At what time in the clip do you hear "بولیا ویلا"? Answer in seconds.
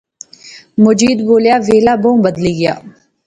1.27-1.93